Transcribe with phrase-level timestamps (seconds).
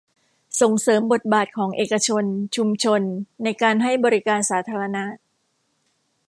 [0.61, 2.23] ส่งเสริมบทบาทของเอกชน
[2.55, 3.01] ชุมชน
[3.43, 5.03] ในการให้บริการสาธารณะ